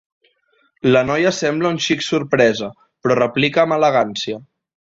La 0.95 1.03
noia 1.09 1.33
sembla 1.39 1.69
un 1.75 1.77
xic 1.89 2.01
sorpresa, 2.07 2.71
però 3.05 3.19
replica 3.21 3.65
amb 3.67 3.77
elegància. 3.79 4.43